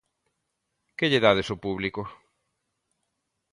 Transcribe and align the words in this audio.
Que 0.97 1.09
lle 1.11 1.23
dades 1.25 1.47
ao 1.49 1.61
público? 1.65 2.01